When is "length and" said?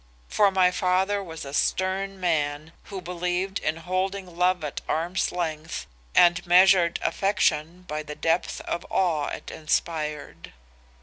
5.31-6.43